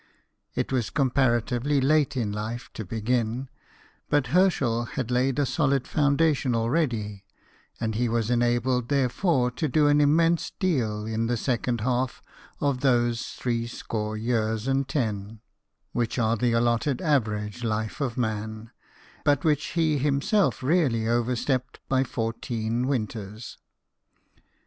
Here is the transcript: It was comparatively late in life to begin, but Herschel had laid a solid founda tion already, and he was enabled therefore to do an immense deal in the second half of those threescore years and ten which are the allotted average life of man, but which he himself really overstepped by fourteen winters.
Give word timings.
It 0.55 0.71
was 0.71 0.89
comparatively 0.89 1.79
late 1.79 2.17
in 2.17 2.31
life 2.31 2.71
to 2.73 2.83
begin, 2.83 3.49
but 4.09 4.25
Herschel 4.33 4.85
had 4.85 5.11
laid 5.11 5.37
a 5.37 5.45
solid 5.45 5.83
founda 5.83 6.35
tion 6.35 6.55
already, 6.55 7.23
and 7.79 7.93
he 7.93 8.09
was 8.09 8.31
enabled 8.31 8.89
therefore 8.89 9.51
to 9.51 9.67
do 9.67 9.85
an 9.85 10.01
immense 10.01 10.49
deal 10.57 11.05
in 11.05 11.27
the 11.27 11.37
second 11.37 11.81
half 11.81 12.23
of 12.59 12.79
those 12.81 13.27
threescore 13.27 14.17
years 14.17 14.67
and 14.67 14.87
ten 14.87 15.39
which 15.91 16.17
are 16.17 16.35
the 16.35 16.53
allotted 16.53 16.99
average 16.99 17.63
life 17.63 18.01
of 18.01 18.17
man, 18.17 18.71
but 19.23 19.43
which 19.45 19.73
he 19.77 19.99
himself 19.99 20.63
really 20.63 21.07
overstepped 21.07 21.79
by 21.87 22.03
fourteen 22.03 22.87
winters. 22.87 23.59